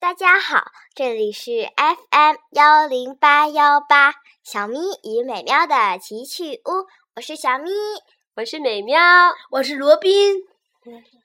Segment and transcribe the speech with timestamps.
[0.00, 0.62] 大家好，
[0.94, 7.70] 这里是 FM 幺零八幺八小咪与美妙的奇趣屋，我是小咪，
[8.34, 8.98] 我是美妙，
[9.50, 10.36] 我是罗宾。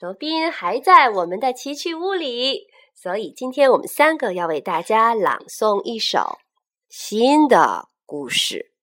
[0.01, 6.37] 罗宾还在我们的奇趣屋里，所以今天我们三个要为大家朗诵一首
[6.89, 8.73] 新的故事。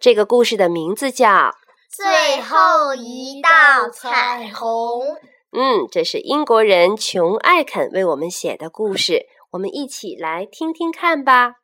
[0.00, 1.28] 这个故事的名字叫
[1.88, 5.06] 《最后一道彩虹》。
[5.56, 11.54] 嗯，这是英国人琼·艾肯为我们写的故事，我们一起来听听看吧。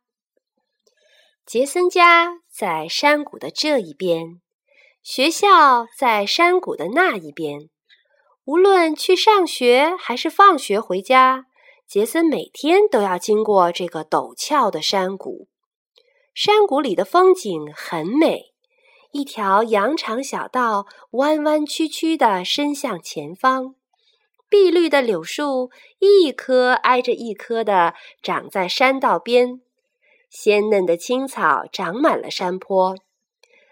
[1.45, 4.41] 杰森家在山谷的这一边，
[5.03, 7.69] 学校在山谷的那一边。
[8.45, 11.47] 无论去上学还是放学回家，
[11.89, 15.49] 杰森每天都要经过这个陡峭的山谷。
[16.33, 18.55] 山谷里的风景很美，
[19.11, 23.75] 一条羊肠小道弯弯曲曲地伸向前方。
[24.51, 29.61] 碧绿的柳树一棵挨着一棵的长在山道边，
[30.29, 32.97] 鲜嫩的青草长满了山坡。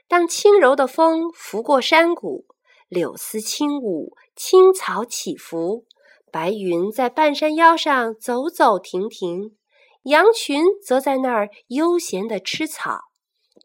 [0.06, 2.46] 当轻柔的风拂过山谷，
[2.88, 5.84] 柳丝轻舞，青草起伏，
[6.30, 9.56] 白云在半山腰上走走停停，
[10.04, 13.00] 羊群则在那儿悠闲地吃草。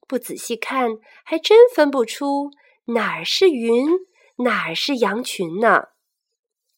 [0.08, 2.50] 不仔细看，还真分不出
[2.86, 3.88] 哪儿是云，
[4.38, 5.90] 哪儿是羊群呢。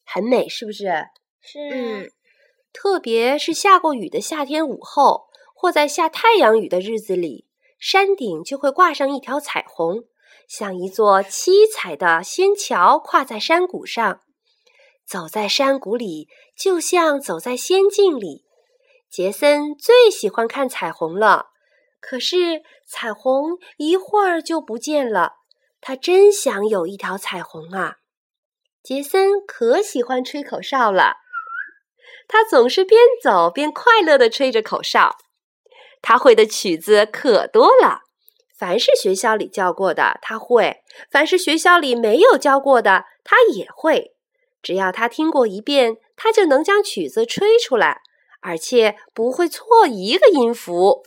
[0.05, 1.07] 很美，是不是？
[1.41, 1.59] 是。
[1.71, 2.11] 嗯，
[2.71, 7.47] 特别是下过雨的夏天午后，或在下太阳雨的日子里，
[7.79, 10.03] 山顶就会挂上一条彩虹，
[10.47, 14.21] 像一座七彩的仙桥跨在山谷上。
[15.05, 18.45] 走在山谷里，就像走在仙境里。
[19.07, 21.49] 杰森最喜欢看彩虹了，
[22.01, 25.33] 可是彩虹一会儿就不见了。
[25.79, 27.97] 他真想有一条彩虹啊！
[28.85, 31.15] 杰森可喜欢吹口哨了，
[32.27, 35.17] 他总是边走边快乐地吹着口哨。
[36.03, 38.01] 他会的曲子可多了，
[38.55, 44.13] 凡是学校里教过的他会，凡是学校里没有教过的他也会。
[44.61, 48.01] 只要他听过一遍，他就能将曲子吹出来，
[48.41, 51.01] 而且不会错一个音符。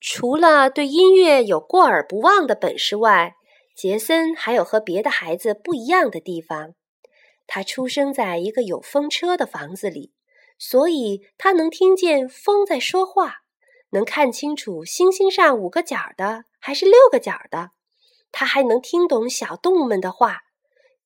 [0.00, 3.36] 除了对音乐有过耳不忘的本事外，
[3.74, 6.74] 杰森还有和别的孩子不一样的地方，
[7.46, 10.12] 他出生在一个有风车的房子里，
[10.58, 13.38] 所以他能听见风在说话，
[13.90, 17.70] 能看清楚星星上五个角的还是六个角的。
[18.30, 20.40] 他还能听懂小动物们的话，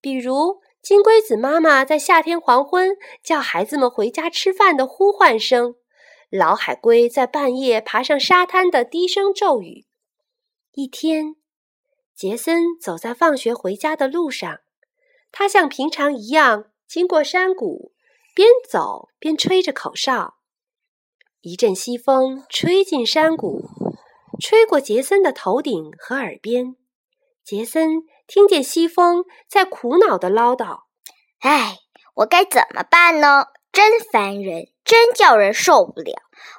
[0.01, 5.77] 比如金龟子妈妈在夏天黄昏叫孩子们回家吃饭的呼唤声，
[6.31, 9.87] 老海龟在半夜爬上沙滩的低声咒语。
[10.73, 11.37] 一天。
[12.17, 14.61] 杰森走在放学回家的路上，
[15.31, 17.93] 他像平常一样经过山谷，
[18.35, 20.39] 边走边吹着口哨。
[21.43, 23.69] 一阵西风吹进山谷，
[24.41, 26.77] 吹过杰森的头顶和耳边。
[27.45, 30.85] 杰森听见西风在苦恼的唠叨
[31.41, 31.81] ：“哎，
[32.15, 33.49] 我该怎么办呢？
[33.71, 36.15] 真烦人，真叫人受不了！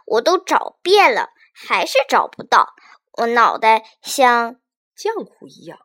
[0.06, 2.76] 我都找遍了，还是找不到。
[3.14, 4.58] 我脑袋像……”
[4.98, 5.80] 浆糊一样，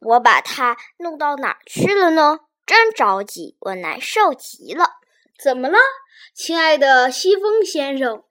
[0.00, 2.40] 我把它弄到哪儿去了呢？
[2.66, 4.96] 真着急，我难受极了。
[5.38, 5.78] 怎么了，
[6.34, 8.24] 亲爱的西风先生？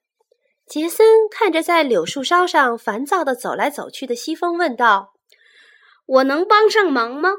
[0.67, 5.13] 杰森看着在柳树梢上烦躁的走来走去的西风，问道
[6.05, 7.29] ：“我能帮上忙吗？”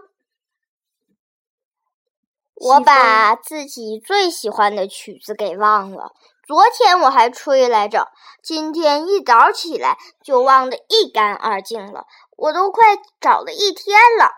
[2.55, 6.13] 我把自己最喜欢的曲子给忘了。
[6.51, 8.09] 昨天我还吹来着，
[8.43, 12.07] 今天一早起来就忘得一干二净了。
[12.37, 14.33] 我都快找了一天了。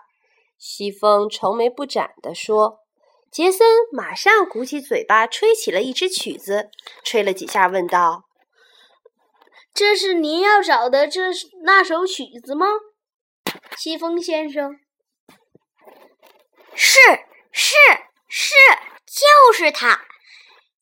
[0.59, 2.81] 西风愁眉不展地说
[3.33, 6.69] ：“杰森马上鼓起嘴巴，吹起了一支曲子，
[7.03, 8.25] 吹了几下，问道
[9.73, 11.31] ：‘这是您要找的这
[11.63, 12.67] 那首曲子吗，
[13.75, 14.77] 西风先生？’
[16.75, 16.99] 是
[17.51, 17.73] 是
[18.27, 18.53] 是，
[19.07, 19.99] 就是他。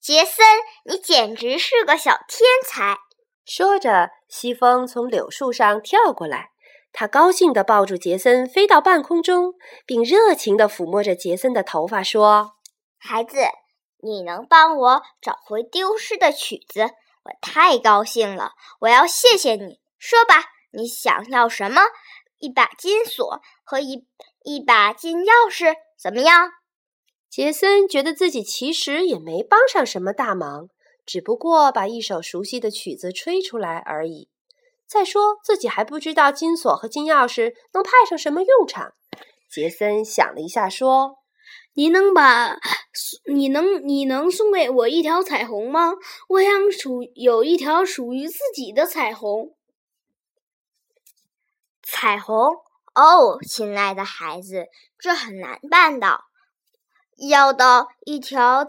[0.01, 0.44] 杰森，
[0.86, 2.98] 你简直是个小天才。”
[3.45, 6.50] 说着，西风从柳树上跳过来。
[6.94, 9.53] 他高兴地抱住杰森，飞到半空中，
[9.86, 12.53] 并热情地抚摸着杰森的头发，说
[13.00, 13.38] ：“孩子，
[14.03, 16.81] 你能帮我找回丢失的曲子，
[17.24, 18.51] 我太高兴了！
[18.81, 19.80] 我要谢谢你。
[19.97, 20.44] 说吧，
[20.74, 21.81] 你想要什么？
[22.39, 24.07] 一把金锁和一
[24.44, 26.51] 一把金钥匙，怎么样？”
[27.31, 30.68] 杰森觉得自己其实也没帮上什么大忙，
[31.06, 34.28] 只不过把一首熟悉的曲子吹出来而已。
[34.86, 38.92] 再说，自己还不知道金锁和金钥匙能派上什么用场。
[39.50, 41.19] 杰森想了一下，说
[41.75, 42.57] ：“你能把，
[43.31, 45.94] 你能你能送给我一条彩虹吗？
[46.28, 49.56] 我想属有一条属于自己的彩虹。
[51.81, 52.36] 彩虹
[52.94, 54.66] 哦，亲爱的孩子，
[55.00, 56.25] 这很难办到。
[57.29, 58.68] 要到一条，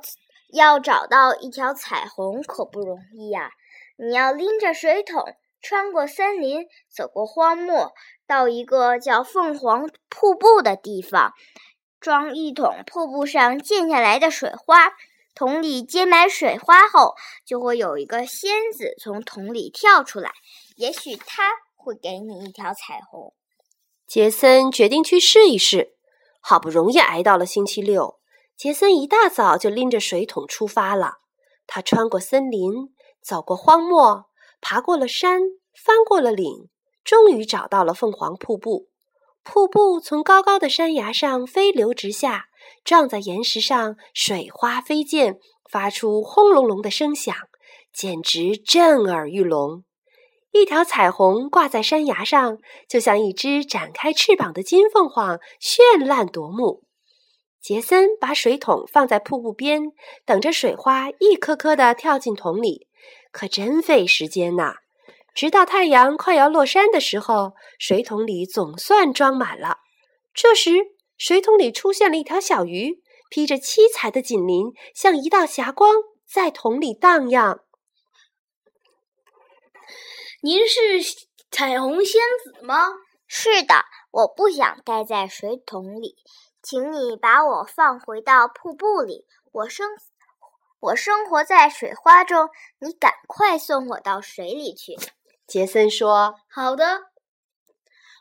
[0.52, 3.50] 要找到一条彩虹可不容易呀。
[3.96, 5.25] 你要拎着水桶，
[5.60, 7.93] 穿过森林，走过荒漠，
[8.26, 11.32] 到一个叫凤凰瀑布的地方。
[12.00, 14.93] 装一桶瀑布上溅下来的水花，
[15.34, 17.14] 桶里接满水花后，
[17.46, 20.32] 就会有一个仙子从桶里跳出来。
[20.76, 21.44] 也许他
[21.76, 23.32] 会给你一条彩虹。
[24.06, 25.94] 杰森决定去试一试。
[26.44, 28.19] 好不容易挨到了星期六，
[28.56, 31.19] 杰森一大早就拎着水桶出发了。
[31.66, 34.26] 他穿过森林，走过荒漠，
[34.60, 35.40] 爬过了山，
[35.75, 36.69] 翻过了岭，
[37.02, 38.88] 终于找到了凤凰瀑布。
[39.43, 42.46] 瀑布从高高的山崖上飞流直下，
[42.84, 45.38] 撞在岩石上，水花飞溅，
[45.69, 47.34] 发出轰隆隆的声响，
[47.93, 49.84] 简直震耳欲聋。
[50.52, 52.58] 一条彩虹挂在山崖上，
[52.88, 56.84] 就像一只展开翅膀的金凤凰，绚烂夺目。
[57.62, 59.93] 杰森把水桶放在瀑布边，
[60.25, 62.88] 等着水花一颗颗地跳进桶里，
[63.31, 64.75] 可真费时间呐。
[65.32, 69.79] 直到太阳快要落山的时候，水桶里总算装满了。
[70.35, 70.73] 这时，
[71.17, 73.00] 水桶里出现了一条小鱼，
[73.31, 75.94] 披着七彩的锦鳞，像一道霞光，
[76.29, 77.61] 在桶里荡漾。
[80.43, 81.00] 您是
[81.50, 82.88] 彩虹仙子吗？
[83.29, 86.17] 是的，我不想待在水桶里，
[86.62, 89.26] 请你把我放回到瀑布里。
[89.50, 89.88] 我生
[90.81, 92.49] 我生活在水花中，
[92.79, 94.97] 你赶快送我到水里去。
[95.47, 97.03] 杰森说：“好的，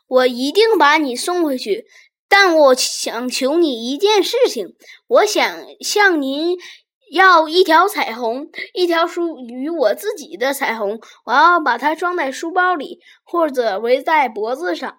[0.06, 1.86] 我一定把你送回去。
[2.28, 4.74] 但我想求你一件事情，
[5.06, 6.56] 我想向您
[7.10, 11.00] 要一条彩虹，一条属于我自己的彩虹。
[11.26, 14.98] 我要把它装在书包里，或者围在脖子上。”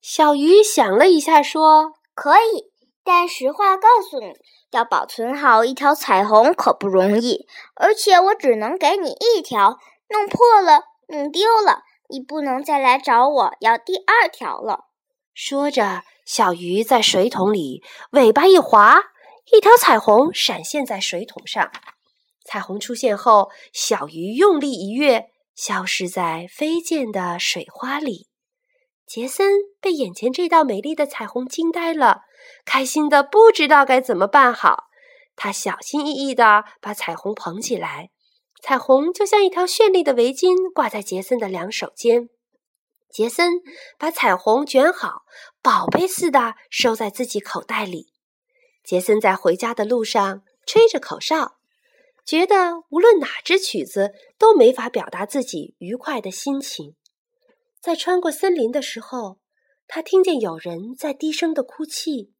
[0.00, 2.67] 小鱼想了一下，说：“可以，
[3.08, 4.34] 但实话告诉你，
[4.72, 9.78] 要保存好一条彩虹可不容易，而且我只能给你一条，
[10.10, 14.80] 弄破了。”弄丢了，你不能再来找我要第二条了。
[15.32, 19.00] 说着，小鱼在水桶里尾巴一划，
[19.50, 21.72] 一条彩虹闪现在水桶上。
[22.44, 28.27] 彩虹出现后，小鱼用力一跃，消失在飞溅的水花里。
[29.08, 32.24] 杰森被眼前这道美丽的彩虹惊呆了，
[32.66, 34.84] 开心的不知道该怎么办好。
[35.34, 38.10] 他小心翼翼地把彩虹捧起来。
[38.60, 42.28] 彩虹就像一条绚丽的围巾，挂在杰森的两手间。
[43.08, 43.62] 杰森
[43.98, 45.22] 把彩虹卷好，
[45.62, 48.12] 宝贝似的收在自己口袋里。
[48.84, 51.56] 杰森在回家的路上吹着口哨，
[52.26, 56.94] 觉得无论哪支曲子都没法表达自己愉快的心情。
[57.88, 59.38] 在穿过森林的时候，
[59.86, 62.34] 他听见有人在低声的哭泣。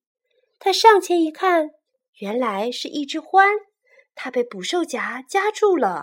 [0.59, 1.71] 他上前一看，
[2.19, 3.47] 原来是一只獾。
[4.15, 5.97] 它被捕兽夹夹住了。